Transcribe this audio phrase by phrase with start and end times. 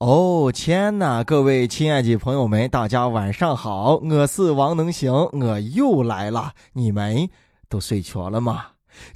[0.00, 1.22] 哦天哪！
[1.22, 6.54] 各位亲爱的朋友们，大家晚上好，我是王能行，我又来了。
[6.72, 7.28] 你们
[7.68, 8.68] 都睡着了吗？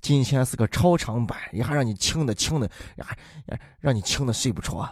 [0.02, 3.06] 今天是个超长版，一下让你轻的轻的，呀
[3.46, 4.86] 呀，让你轻的睡不着。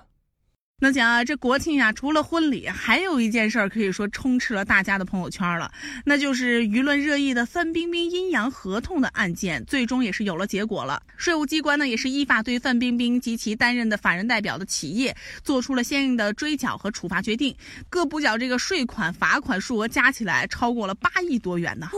[0.82, 5.70] 那讲啊，这国庆呀，除了婚礼，还有一件事儿可以说充斥了大家的朋友圈了，
[6.04, 11.00] 那就是舆论热议的范冰冰阴阳合同的案件，最终也是有了结果了。
[11.16, 17.54] 税务机关呢，也是依法对范冰冰及其担任的法人代表的企业做出了相应的追缴和处罚决定，
[17.89, 21.90] 各补缴这个税款、罚款数额加起来超过了八亿多元呢。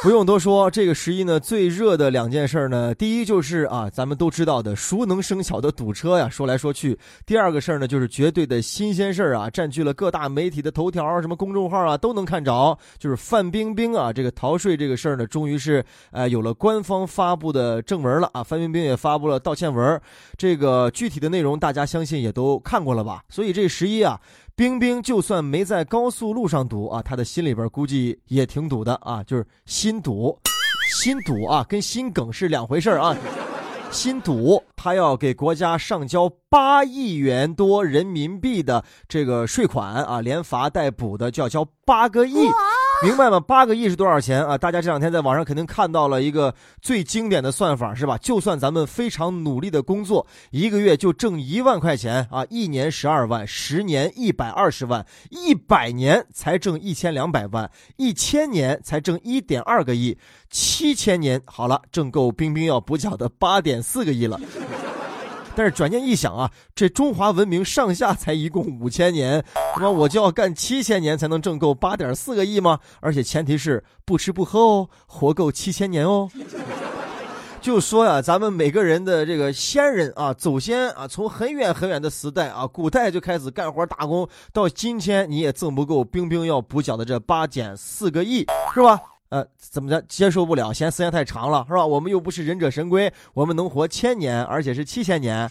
[0.00, 20.00] 不用多说，这个十一呢最热的两件事呢，第一就是啊，咱们都知道的熟能生巧的堵车呀，说来说去；第二个事儿呢，就是绝对的新鲜事儿啊，占据了各大媒体的头条，什么公众号啊都能看着，就是范冰冰啊这个逃税这个事儿呢，终于是呃有了官方发布的正文了啊，范冰冰也发布了道歉文，
[20.36, 23.24] 这个具体的内容大家相信也都看过了吧？
[23.28, 24.20] 所以这十一啊。
[24.58, 30.36] 冰冰就算没在高速路上堵啊，他的心里边估计也挺堵的啊，就是心堵，
[30.90, 33.16] 心堵啊，跟心梗是两回事啊。
[33.92, 42.34] 心堵，他要给国家上交八亿元多人民币的这个税款啊，连罚带补的就要交八个亿。
[43.04, 43.38] 明白吗？
[43.38, 44.58] 八个亿是多少钱啊？
[44.58, 48.18] 大家这两天在网上肯定看到了一个最经典的算法，是吧？
[48.18, 60.18] 就算咱们非常努力的工作，一个月就挣一万块钱啊，一年十二万，十年一百二十万，一百年才挣一千两百万，一千年才挣一点二个亿，
[60.50, 64.40] 七千年好了，挣够冰冰要补缴的八点四个亿了。
[65.58, 69.44] 但是转念一想啊，这中华文明上下才一共五千年，
[69.74, 72.78] 那么我就要干七千年才能挣够八点四个亿吗？
[73.00, 76.30] 而且前提是不吃不喝哦，活够七千年哦。
[77.60, 89.00] 就说呀，咱们每个人的这个先人啊，祖先啊，从很远很远的时代啊，古代就开始干活打工，到今天你也挣不够冰冰要补缴的这八点四个亿，是吧？
[89.30, 90.00] 呃，怎么着？
[90.08, 91.84] 接受不了，嫌时间太长了，是吧？
[91.84, 95.48] 我们又不是忍者神龟，我们能活千年，而且是七千年，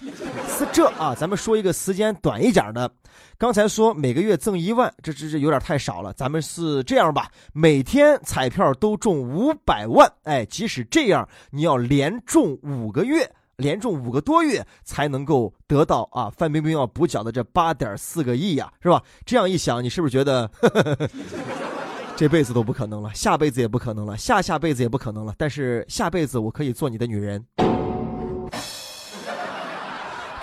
[0.48, 1.14] 是这啊？
[1.14, 2.90] 咱们说一个时间短一点的。
[3.38, 6.12] 刚才说每个月挣一万，这这这有点太少了。
[6.14, 7.30] 咱们是这样吧？
[7.54, 19.04] 每天彩票都中五百万，哎，即使这样，你要连中五个月，连中五个多月，才能够得到啊范冰冰要补缴的这八点四个亿呀，是吧？
[19.24, 20.50] 这样一想，你是不是觉得？
[22.18, 25.36] 这辈子都不可能了，下辈子也不可能了，下下辈子也不可能了。
[25.38, 27.46] 但是下辈子我可以做你的女人。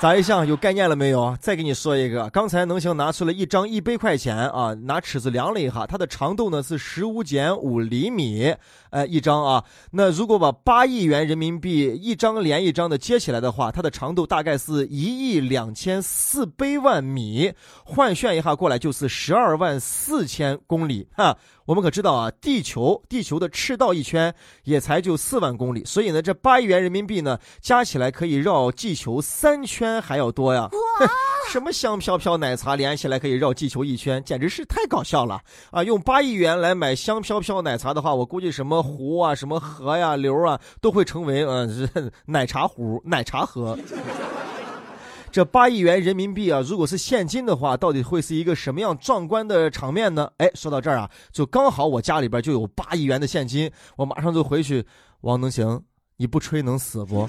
[0.00, 1.36] 咋一想有概念了没有？
[1.40, 8.54] 再给你说一个，刚才能行拿出了一张一百块钱啊，拿尺子量了一下，它的长度呢是十五减五厘米，
[8.94, 9.65] 哎，一张啊。
[9.91, 17.53] 那如果把八亿元人民币一张连一张的接起来的话，它的长度大概是一亿两千四百万米，
[17.84, 21.37] 换算一下过来就是十二万四千公里哈。
[21.66, 24.32] 我们可知道啊，地球地球的赤道一圈
[24.65, 30.69] 也才就四万公里，所以呢，这八亿元人民币呢，加起来可以绕地球三圈还要多呀！
[31.50, 35.41] 什么香飘飘奶茶连起来可以绕地球一圈，简直是太搞笑了
[35.71, 35.84] 啊！
[35.84, 41.88] 用八亿元来买香飘飘奶茶的话，我估计什么湖啊、什么河呀、流啊，都会成为嗯
[42.27, 43.78] 奶茶湖、奶茶河。
[45.31, 50.31] 这八亿元人民币啊，如果是现金的话，到底会是一个什么样壮观的场面呢？
[50.38, 54.87] 哎，说到这儿啊，就刚好我家里边就有八亿元的现金，我马上就回去。
[55.22, 55.82] 王能行，
[56.19, 57.28] 你不吹能死不？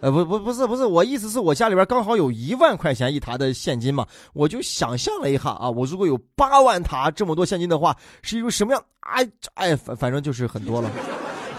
[0.00, 8.82] 呃，不不不是不是，我意思是我家里边刚好有一万块钱一沓的现金嘛，我就想象了一下啊，我如果有八万沓这么多现金的话，是一种什么样？
[9.00, 10.90] 哎哎，反反正就是很多了。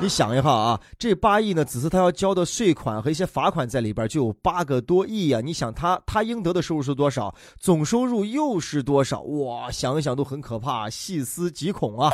[0.02, 5.42] 你想一下啊，这八亿呢，只是他要交的税款和一些罚款在里边就有八个多亿呀。
[5.42, 7.36] 你想他他应得的收入是多少？
[7.60, 9.20] 总收入又是多少？
[9.24, 12.10] 哇，想一想都很可怕，细思极恐啊！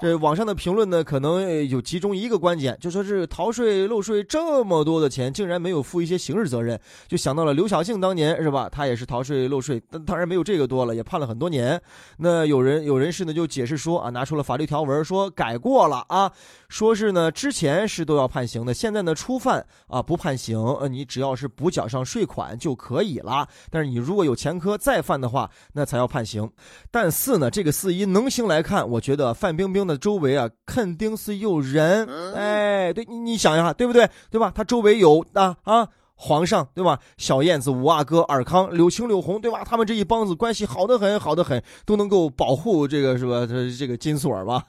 [0.00, 8.68] 这网上的评论呢，可能有其中一个观点，就说是逃税漏税这么多的钱，竟然没有负一些刑事责任，就想到了刘晓庆当年是吧？
[8.70, 11.80] 他也是逃税漏税，但当然没有这个多了，也判了很多年。
[12.18, 16.30] 那有人有人士呢就解释说啊，拿出了法律条文说改过了啊，
[16.68, 17.30] 说是呢。
[17.30, 23.46] 之前是都要判刑的，现在呢初犯啊不判刑，呃你只要是补缴上税款就可以了。
[23.70, 26.50] 但是你如果有前科再犯的话，那才要判刑。
[26.90, 34.08] 但是呢，这个四一能行来看，我觉得范冰冰的周围啊肯定是有人，哎，对你你想一下，对不对？
[34.30, 34.52] 对吧？
[34.54, 36.98] 他周围有啊啊皇上，对吧？
[37.18, 39.62] 小燕子、五阿哥、尔康、柳青、柳红，对吧？
[39.64, 43.46] 他们这一帮子关系好的很，好的很，都能够保护这个是吧？
[43.46, 44.64] 这这个金锁吧。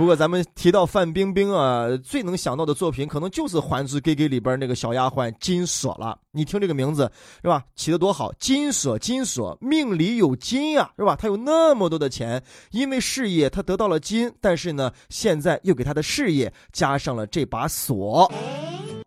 [0.00, 6.18] 不过咱们提到范冰冰啊，最能想到的作品可能就是《还珠格格》里边那个小丫鬟金锁了。
[6.30, 7.02] 你听这个名字
[7.42, 7.62] 是吧？
[7.76, 11.14] 起的多好，金锁金锁，命里有金呀，是吧？
[11.14, 18.32] 他有那么多的钱，因为事业他得到了金，但是呢，现在又给他的事业加上了这把锁。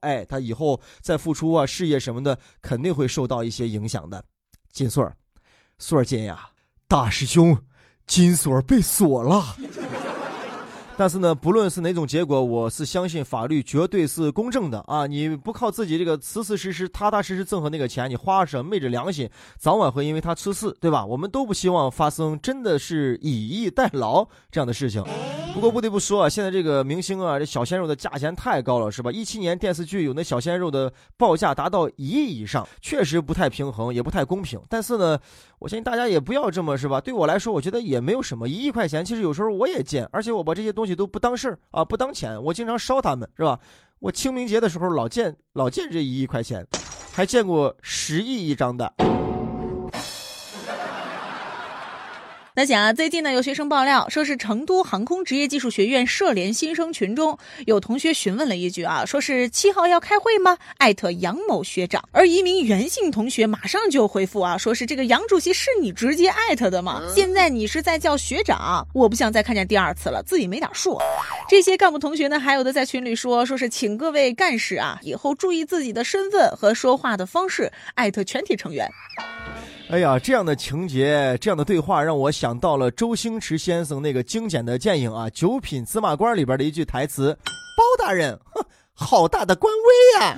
[0.02, 4.24] 哎，他以后再付出啊，事业什么的肯定会受到一些影响的。
[4.72, 5.18] 金锁儿，
[5.80, 6.48] 锁儿金呀，
[6.88, 7.58] 大师兄，
[8.06, 9.56] 金锁被锁了。
[10.96, 15.08] 但是呢，不论是哪种结果，我是相信法律绝对是公正的啊！
[15.08, 21.04] 你不靠自己这个踏踏实实、踏踏实实挣回那个钱，你花着昧着良心，早晚会因为他出事，对吧？
[21.04, 25.04] 我们都不希望发生真的是以逸待劳这样的事情。
[25.54, 29.12] 不过不得不说啊，现在这个明星啊，这小鲜肉的价钱太高了，是吧？
[29.12, 34.60] 一七年电视剧有那小鲜肉的报价达到一亿以上，确实不太平衡，也不太公平。
[34.68, 35.20] 但是呢，
[35.60, 37.00] 我相信大家也不要这么，是吧？
[37.00, 40.83] 对我来说，我觉得也没有什么，一亿块钱，其实有时候我也见，而且我把这些东。
[40.84, 43.58] 东西都不当事儿啊，不当钱，我经常烧他们，是吧？
[44.00, 46.68] 我清明节的时候老见老见这一亿块钱，
[47.14, 48.94] 还见过十亿一张的。
[52.56, 57.36] 那讲啊，最近呢有学生爆料说是成都航空职业技术学院社联新生群中
[57.66, 60.56] 有同学询问了一句啊，说是七号要开会吗？
[60.78, 67.02] 艾特杨某学长，而一名袁姓同学马上就回复啊，说是这个杨主席是你直接艾特的吗？
[67.16, 71.00] 现在你是在叫学长，我不想再看见第二次了，自己没点数。
[71.50, 78.88] 这些干部同学呢，还有的在群里说，说是请各位干事啊，以后注意自己的身份和说话的方式，艾特全体成员。
[79.94, 87.38] 哎呀，这样的情节，这样的对话，让我想到了周星驰先生那个精简的电影啊《九品芝麻官》里边的一句台词
[87.78, 90.38] ：“包大人，哼，好大的官威呀！”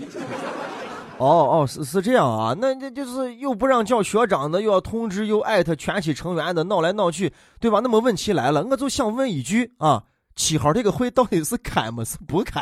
[1.19, 7.31] 哦哦，是是这样啊，那这就是又不让叫学长的，又要通知，又艾特全体成员的，闹来闹去，
[7.61, 7.79] 对吧？
[7.81, 10.03] 那么问题来了，我就想问一句啊，
[10.35, 12.61] 七号这个会到底是开么是不开？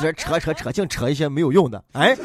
[0.00, 2.16] 这扯扯扯，净扯一些没有用的，哎。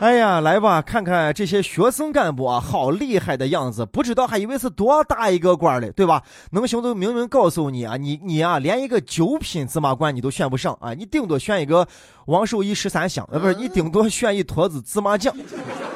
[0.00, 6.22] 哎呀，来吧，看看这些学生干部啊，好厉害的样子，不知道还以为是多大一个官嘞，对吧？
[6.52, 11.86] 能行都明明告诉你啊，你你啊，连一个九品芝麻官你都选不上啊，你顶多选一个
[12.24, 15.36] 王守义十三香，呃，不是，你顶多选一坨子芝麻酱。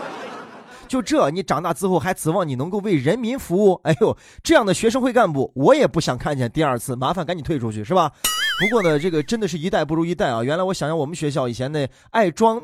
[0.86, 3.80] 就这，你长大之后还指望你能够为人民服务？
[3.84, 8.12] 哎呦，这样的学生会干部，我也不想看见第二次，麻烦赶紧退出去，是吧？
[8.60, 10.42] 不过呢，这个真的是一代不如一代啊！
[10.44, 12.60] 原来我想想，我们学校以前那爱装。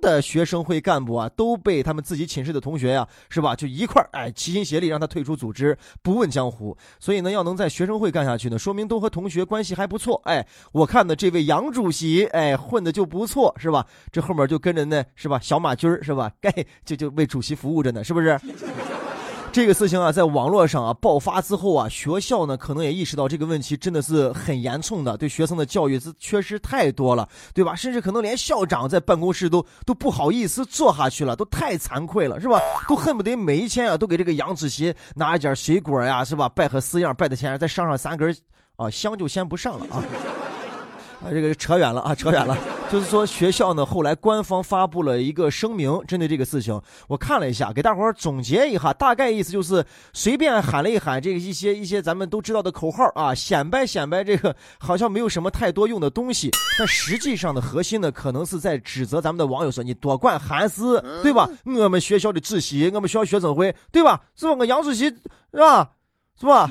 [0.00, 3.54] 的学生会干部啊，都被他们自己寝室的同学呀，是吧？
[3.54, 6.76] 就一块儿哎，齐心协力让他退出组织，不问江湖。
[6.98, 10.20] 所以呢，要能在学生会干下去呢，说明都和同学关系还不错。
[10.24, 13.86] 哎，我看呢这位杨主席，哎，混的就不错，是吧？
[14.12, 15.38] 这后面就跟着呢，是吧？
[15.40, 16.30] 小马军儿，是吧？
[16.40, 16.52] 该
[16.84, 18.38] 就就为主席服务着呢，是不是？
[19.58, 27.74] 这个事情啊，在网络上啊爆发之后啊，学校呢可能也意识到这个问题真的是很严重的，对学生的教育是缺失太多了，对吧？
[27.74, 32.60] 甚至可能连校长在办公室都都不好意思坐下去了，都太惭愧了，是吧？
[32.88, 36.48] 都恨不得每一天啊都给这个杨主席拿一点水果呀，是吧？
[36.48, 38.32] 拜贺死样，拜的前再上上三根
[38.76, 39.98] 啊香就先不上了啊。
[41.20, 42.56] 啊，这个扯远了啊，扯远了。
[42.90, 61.46] 就是说，学校呢后来官方发布了一个声明，针对这个事情，我看了一下，给大伙儿总结一下，大概意思就是随便喊了一喊这个一些一些咱们都知道的口号啊，显摆显摆这个好像没有什么太多用的东西， 但实际上的核心呢，可能是在指责咱们的网友说你多管闲事，对吧？
[61.64, 64.22] 我们学校的主席，我们学校学生会，对吧？
[64.34, 64.54] 是吧？
[64.58, 65.90] 我杨主席是吧？
[66.40, 66.70] 是吧？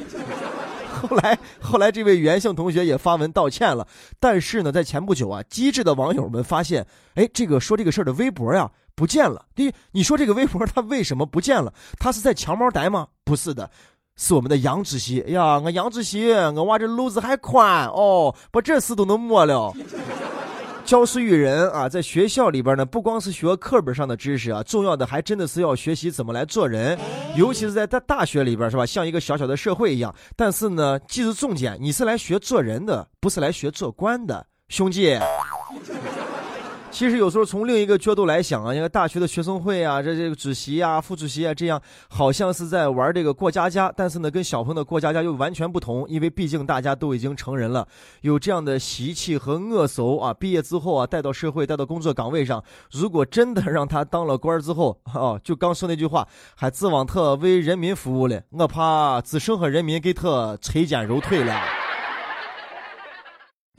[0.97, 3.87] 后来，后来这位袁姓同学也发文道歉了。
[4.19, 6.85] 但是呢，在前不久啊，机智的网友们发现，
[7.15, 9.45] 哎，这个说这个事儿的微博呀不见了。
[9.55, 11.73] 第，你说这个微博他为什么不见了？
[11.99, 13.07] 他是在强猫呆吗？
[13.23, 13.69] 不是的，
[14.15, 15.21] 是我们的杨主席。
[15.21, 19.73] 哎呀，我杨主席，我娃这路子还宽哦，把这事都能摸了。
[20.87, 26.97] 教书育人啊，在学校里边呢，不光是学课本上的知识啊，重要的还真的是要学习怎么来做人，
[27.35, 28.85] 尤其是在大大学里边，是吧？
[28.85, 30.15] 像一个小小的社会一样。
[30.37, 35.19] 但是呢，记住重点，你是来学做人的，不是来学做官的，兄弟。
[36.97, 47.87] 其实有时候从另一个角度来想啊，因为大学的学生会啊，这这个主席啊、副主席啊，这样好像是在玩这个过家家，但是呢，跟小朋友的过家家又完全不同，因为毕竟大家都已经成人了，
[48.21, 50.33] 有这样的习气和恶俗啊。
[50.33, 61.76] 毕业之后啊，带到社会、带到工作岗位上，如果真的让他当了官之后，哦，就刚说那句话，还指望他为人民服务了，我怕只剩和人民给他拆肩揉腿了。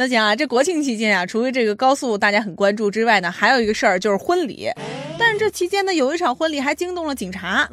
[0.00, 4.70] 那讲啊，这国庆期间啊，除了这个高速大家很关注之外呢，还有一个事儿就是婚礼。
[5.18, 7.68] 但是这期间呢，有一场婚礼还惊动了警察，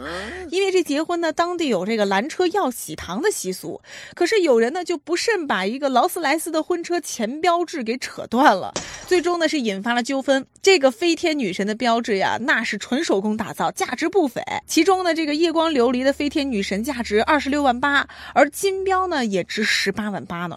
[0.49, 3.79] 因为这结婚呢，当地有这个拦车要喜糖的习俗，
[4.15, 8.73] 可是有人呢就不慎把一个劳斯莱斯的婚车前标志给扯断了，
[9.05, 10.43] 最终呢是引发了纠纷。
[10.63, 14.41] 这个飞天女神的标志呀，那是纯手工打造，价值不菲。
[14.65, 20.55] 其中呢，这个夜光琉璃的飞天女神价值二十六万八，而金标呢也值十八万八呢。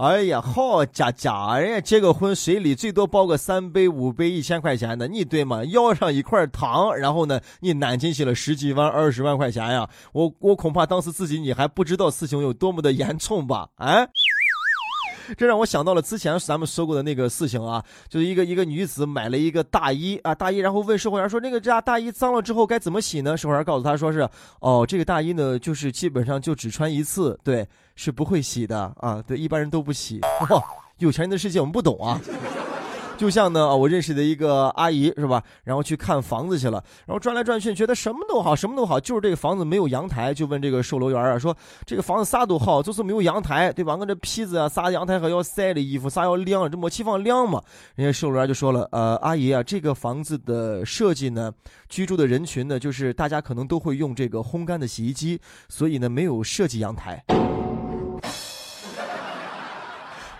[0.00, 5.62] 哎呀，好家家，人家结个婚，随礼最多包个三杯、五杯、一千块钱的，你对吗？
[5.66, 9.86] 要上一块糖，然后呢，你揽进去了十几万、二十万块钱呀！
[10.14, 13.68] 我我恐怕当时自己你还不知道事情有多么的严重吧？
[13.74, 14.08] 哎。
[15.36, 24.28] 这让我想到了之前咱们说过的那个事情啊，就是一个一个女子买了一个大衣啊，大衣，然后问售货员说：“那个这大衣脏了之后该怎么洗呢？”售货员告诉他说：“是
[24.60, 30.20] 哦，这个大衣呢，就是基本上就只穿一次，对，是不会洗的啊，对，一般人都不洗。
[30.20, 30.62] 哇，
[30.98, 32.20] 有钱人的世界我们不懂啊。”
[33.20, 35.42] 就像呢，我认识的一个阿姨是吧？
[35.64, 43.94] 然后去看房子去了，然后转来转去，觉得什么都好，什么都好，就是这个房子没有阳台，就问这个售楼员啊，说这个房子啥都好，就是没有阳台，对吧？
[43.94, 47.62] 我这坯子啊，啥阳台还要晒的衣服，啥要晾，这没地方晾嘛？
[47.94, 51.52] 人家售楼员就说了，呃，阿姨啊，这个房子的设计呢，
[51.90, 57.22] 居住的人群呢，就是大家可能都会用这个烘干的洗衣机，所以呢，没有设计阳台。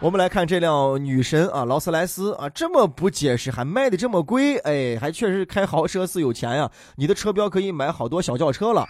[0.01, 6.71] 我们来看这辆女神啊，劳斯莱斯啊，这么不结实，还卖的这么贵，哎，还确实开豪车是有钱呀。
[6.97, 8.87] 你的车标可以买好多小轿车了。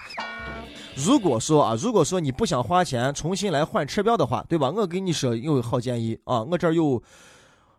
[0.94, 4.70] 如果说啊，如果说你不想花钱重新来换车标的话，对吧？
[4.70, 7.02] 我给你说有好建议啊，我这儿有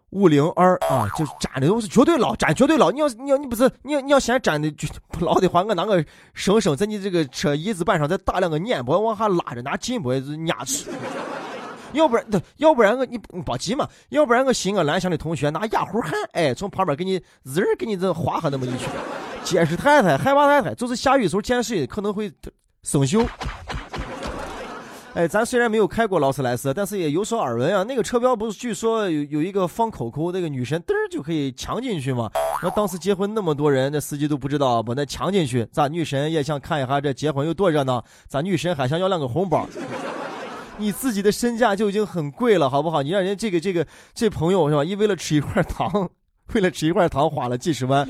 [0.09, 2.91] 五零二啊，就是粘的东西绝对牢，粘绝对牢。
[2.91, 4.69] 你要你要你不是你要你要嫌粘的
[5.07, 10.13] 不牢的话，我拿个绳绳在你这个车椅子板上再打两个粘箔往下拉着，拿紧箔
[10.47, 10.91] 压住。
[11.93, 12.25] 要不然，
[12.57, 18.89] 要不然我你别急嘛，要不然我寻个蓝翔的同学拿压糊焊，哎，从旁边给你滋儿给你这划下那么一圈，
[19.43, 22.31] 结实太太，害怕太太，就是下雨时候见水可能会
[22.83, 23.27] 生锈。
[25.13, 27.83] 哎，咱虽然没有开过劳斯莱斯，但是也有所耳闻啊。
[27.83, 32.31] 那个车标不是据说有有一个放口口，那个女神嘚儿就可以抢进去嘛？
[32.63, 39.67] 那当时结婚那么多人，那司机都不知道把那抢进去，咱女神也想看一下这结婚有多热闹，咱女神还想要两个红包。
[40.81, 43.03] 你自己的身价就已经很贵了，好不好？
[43.03, 44.83] 你让人家这个这个这朋友是吧？
[44.83, 46.09] 一为了吃一块糖，
[46.53, 48.07] 为了吃一块糖花了几十万，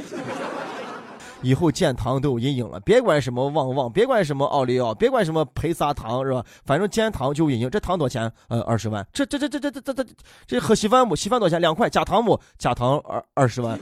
[1.41, 2.79] 以后见糖都有阴影了。
[2.79, 6.43] 别管什么旺旺，别管什么奥利奥，别管什么培撒糖是吧？
[6.65, 7.69] 反正见糖就有阴影。
[7.69, 8.31] 这糖多少钱？
[8.47, 9.05] 呃，二十万。
[9.11, 10.05] 这这这这这这这
[10.47, 11.15] 这喝稀饭不？
[11.15, 11.59] 稀饭多少钱？
[11.59, 11.89] 两块。
[11.89, 12.39] 加糖不？
[12.57, 13.77] 加糖二二十万。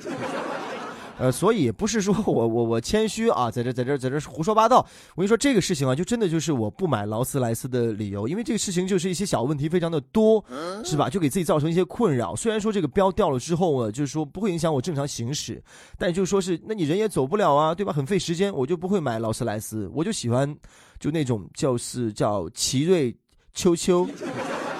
[1.20, 4.78] 呃，所以不是说我我我谦虚啊，在这在这在这胡说八道。
[5.16, 10.44] 我跟你说这个事情啊，就真的就是我不买劳斯莱斯的理由，因为这个事情就是一些小问题非常的多，
[10.84, 11.10] 是吧？
[11.10, 12.36] 就给自己造成一些困扰。
[12.36, 15.62] 虽然说这个标掉了之后啊，就是说不会影响我正常行驶，
[15.98, 17.92] 但就是说是，那你人也走不了啊，对吧？
[17.92, 20.56] 很费时间，我就不会买劳斯莱斯，我就喜欢
[21.00, 23.14] 就那种就是叫奇瑞
[23.54, 24.08] 秋秋。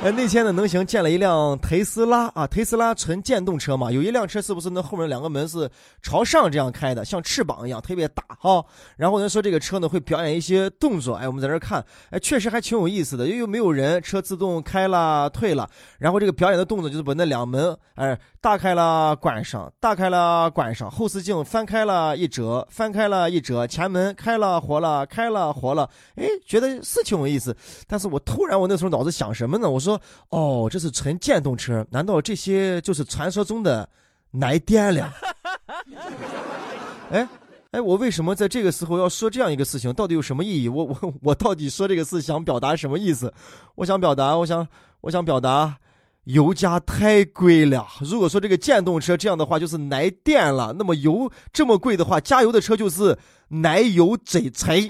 [0.02, 5.70] 哎，那天呢，能行见了一辆特斯拉啊，特斯拉纯电动车嘛，有一辆车是不是那后面两个门是
[6.02, 8.64] 朝上这样开的，像翅膀一样，特别大哈。
[8.96, 27.56] 然后呢说这个车呢会表演一些动作，哎，我们在这看，哎，确实还挺有意思的，又又没有人，车自动开了退了，然后这个表演的动作就是把那两门哎打开了关上，打开了关上，后视镜翻开了一折，翻开了一折，前门开了活了，开了活了，哎，觉得是挺有意思。
[27.88, 29.70] 但是我突然我那时候脑子想什么呢？
[29.70, 30.00] 我说。
[30.30, 33.88] 哦，这是纯电动车，难道这些就是传说中的
[34.32, 35.14] 来电了？
[37.12, 37.28] 哎
[37.72, 39.94] 哎，我为什么在这个时候要说这样一个事情？
[39.94, 40.70] 到底有什么意义？
[40.70, 43.34] 我我我到底说这个事想表达什么意思？
[43.76, 44.68] 我想表达，我想
[45.02, 45.78] 我想表达，
[46.26, 47.88] 油价太贵了。
[48.02, 54.86] 如果说这个电动车这样的话就是来电了，那么油这么贵的话，加油的车就是奶油贼柴。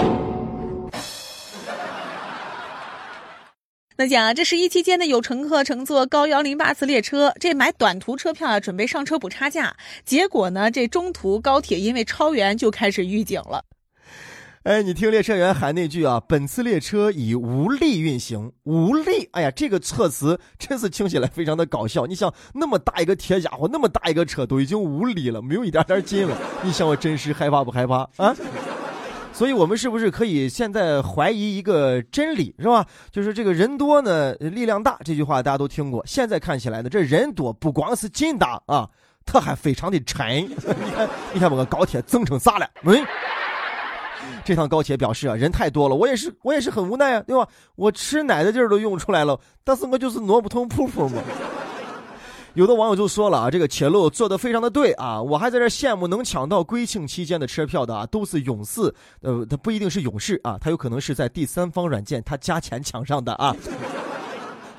[3.95, 13.65] 那讲啊，这十一期间呢，有乘客乘坐高幺零八次列车，这买短途车票啊，准备上车补差价，结果呢，这中途高铁因为超员就开始预警了。
[14.63, 19.30] 哎，你听列车员喊那句啊，本次列车已无力运行，无力。
[19.32, 22.06] 哎呀，这个措辞真是听起来非常的搞笑。
[22.06, 26.38] 你想，那么大一个铁家伙，那么大一个车都已经无力了，没有一点点劲了。
[26.62, 28.36] 你想我真是害怕不害怕啊？
[29.32, 32.86] 所以，我们是不是可以现在怀疑一个真理，是吧？
[33.12, 35.00] 就是这个人多呢，力量大。
[35.06, 36.06] 这句话大家都听过。
[36.06, 38.89] 现在看起来呢，这人多不光是劲大啊，
[39.25, 40.44] 它还非常的沉。
[40.44, 42.70] 你看，你看，把个高铁增成啥了？
[42.84, 43.06] 嗯，
[44.43, 47.48] 这趟高铁表示啊，人太多了，我也是，我也是很无奈啊，对吧？
[47.75, 51.21] 我吃奶的劲儿都用出来了，但是我就是挪不通铺铺嘛。
[52.55, 63.55] 有的网友就说了啊，这个铁路做的非常的对啊，我还在这羡慕能抢到归庆期间的车票的啊，都是勇士，呃，他不一定是勇士啊，他有可能是在第三方软件他加钱抢上的啊。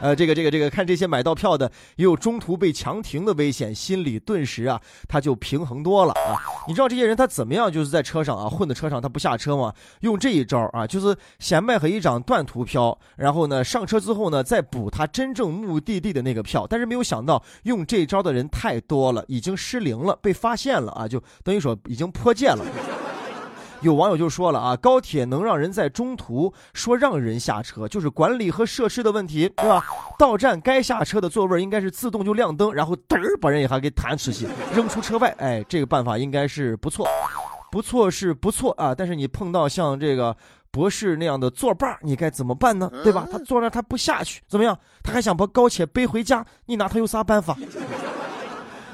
[0.01, 6.41] 呃，这个这个这个，看这些买到票的也有中途被强停的危险，心里顿时啊，他就平衡多了啊。
[6.67, 9.73] 你知道这些人他怎么样，就是在车上啊混的车上他不下车吗？
[10.01, 16.67] 用这一招啊，就是先卖黑一张断途票，然后呢上车之后呢再补他真正目的地的那个票。
[16.69, 22.65] 但是没有想到用这招的人太多了，已经失灵了，被发现了啊，就等于说已经破戒了。
[23.81, 29.83] 有网友就说了啊，高铁能让人在中途说让人下车，就是管理和设施的问题，对吧？
[30.19, 35.35] 到站该下车的座位应该是自动就亮灯，然后嘚儿把人一下给弹出去，扔出车外。
[35.39, 37.09] 哎，这个办法应该是不错，
[37.73, 38.95] 不错是不错啊。
[38.95, 40.37] 但是你碰到像这个
[40.71, 42.91] 博士那样的作伴，你该怎么办呢？
[43.03, 43.27] 对吧？
[43.33, 44.79] 他坐那他不下去，怎么样？
[45.03, 47.57] 他还想把高铁背回家，你拿他有啥办法？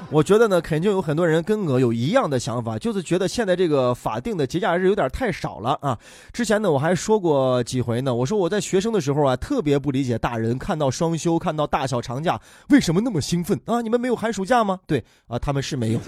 [0.09, 5.99] 我觉得呢，肯定有很多人跟我有一样的想法，就是觉得现在这个法定的节假日有点太少了啊。
[6.31, 13.81] 之前呢，我还说过几回呢，我说我在学生的时候啊，特别不理解大人看到双休、看到大小长假为什么那么兴奋啊？
[13.81, 14.79] 你们没有寒暑假吗？
[14.87, 15.99] 对啊，他们是没有。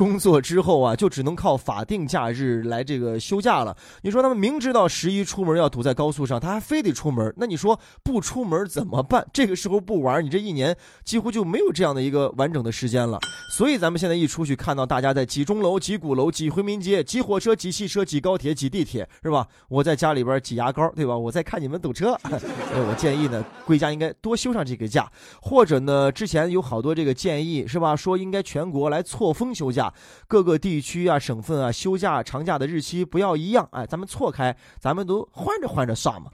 [0.00, 3.76] 工作之后啊，就只能靠法定假日来这个休假了。
[4.00, 9.22] 你说他们明知道十一出门要堵在高速上，他还非得出门，那你说不出门怎么办？
[9.30, 13.18] 这个时候不玩，你这一年几乎就没有这样的一个完整的时间了。
[13.52, 19.46] 所以咱们现在一出去，看到大家在挤钟楼、挤鼓楼、挤回民街、挤火车、挤汽车、挤高铁、挤地铁，是吧？
[19.68, 21.14] 我在家里边挤牙膏，对吧？
[21.14, 22.18] 我在看你们堵车。
[22.24, 27.94] 我建议呢，归家应该多休上这个假，或者呢，之前有好多这个建议，是吧？
[27.94, 29.89] 说应该全国来错峰休假。
[30.26, 36.30] 各个地区啊、省份啊，休假长假的日期不要一样，哎，咱们错开，咱们都换着换着算嘛。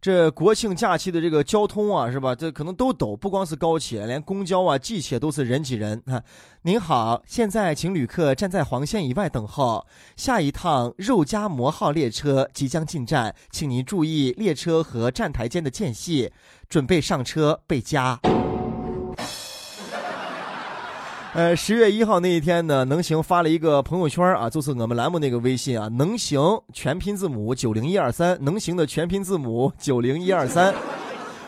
[0.00, 2.34] 这国庆假期的这个交通啊，是吧？
[2.34, 6.20] 这可能都堵，不光是高铁，连公交啊、地铁都是人挤人啊。
[6.62, 16.32] 您好，现在请旅客站在黄线以外等候，下一趟肉夹馍号列车即将进站，请您注意列车和站台间的间隙，
[16.68, 18.18] 准备上车备夹。
[21.34, 26.38] 呃，十月一号那一天呢，能行发了一个朋友圈啊，就是我们栏目那个微信啊，能行
[26.74, 30.74] 全拼字母九零一二三，能行的全拼字母九零一二三。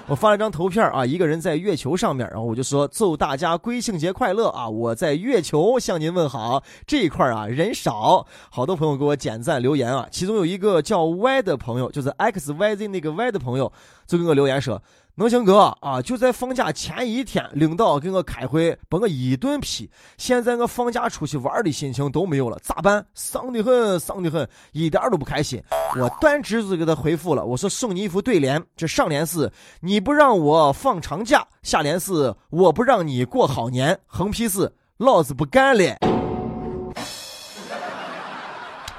[0.06, 4.66] 我发了张图片啊，一个人在月球上面，然后我就说祝大家归庆节快乐啊！
[4.66, 6.62] 我在月球向您问好。
[6.86, 13.70] 这一块啊人少，好多朋友给我点赞留言啊，其中有一个叫 Y 的朋友，就是 X Y Z 那个 Y 的朋友，
[14.06, 14.82] 就给我留言说。
[15.16, 19.88] 能行哥啊，就在放假前一天，领导给我开会，把我一顿批。
[20.18, 23.06] 现在我放假出去玩的心情都没有了，咋办？
[23.14, 25.62] 丧的很，丧的很，一点都不开心。
[26.00, 29.48] 我断直子给他回复了，我说送你一副对联，这上联是
[29.80, 36.13] 你不让我放长假，下联是我不让你过好年，横批是老子不干了。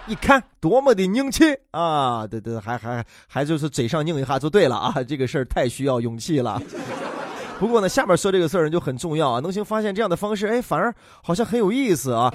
[0.07, 2.27] 你看多么的硬气啊！
[2.27, 4.93] 对对，还还还就是嘴上拧一下就对了啊！
[5.03, 6.61] 这个事儿太需要勇气了。
[7.59, 9.39] 不过呢，下面说这个事儿就很重要啊。
[9.39, 12.31] 能行发现这样的方式，哎，反而好像很有意思啊。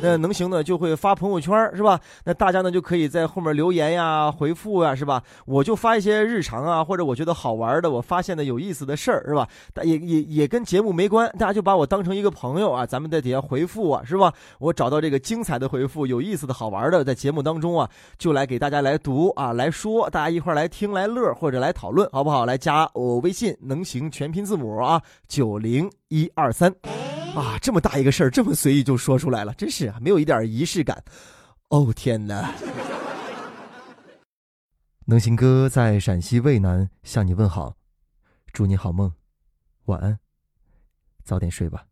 [0.00, 2.00] 那能行呢就会发朋友圈是吧？
[2.24, 5.20] 那大家呢就可以在后面留言呀、回复呀是吧？
[5.44, 9.48] 我就发一些日常啊，或者我觉得好玩的、我发现的有意思的事儿是吧？
[9.82, 14.32] 也也也跟节目没关，大家就把我当成一个朋友啊，咱们在底下回复啊是吧？
[14.60, 22.46] 我找到这个精彩的回复、有意思的好玩的，在节目当中啊，就来给大家来读啊来说，大家一块来听来乐或者来讨论好不好？
[22.46, 26.72] 来加我微信能行全拼字母啊九零一二三。
[27.34, 31.02] 啊，这么大一个事儿，这么随意就说出来了，真是没有一点仪式感。
[31.68, 32.52] 哦天哪！
[35.06, 37.74] 能行哥在陕西渭南向你问好，
[38.52, 39.12] 祝你好梦，
[39.84, 40.18] 晚安，
[41.24, 41.84] 早点睡吧。